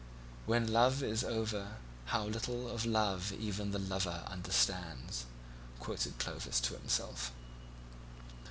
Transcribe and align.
"When 0.47 0.73
love 0.73 1.03
is 1.03 1.23
over, 1.23 1.75
how 2.05 2.25
little 2.25 2.67
of 2.67 2.87
love 2.87 3.31
even 3.33 3.69
the 3.69 3.77
lover 3.77 4.23
understands," 4.25 5.27
quoted 5.79 6.17
Clovis 6.17 6.59
to 6.61 6.73
himself. 6.73 7.31